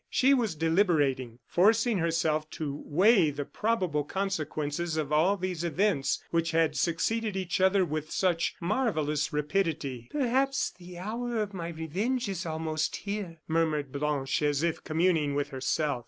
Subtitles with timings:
[0.09, 6.49] She was deliberating, forcing herself to weigh the probable consequences of all these events which
[6.49, 10.09] had succeeded each other with such marvellous rapidity.
[10.11, 15.49] "Perhaps the hour of my revenge is almost here," murmured Blanche, as if communing with
[15.49, 15.99] herself.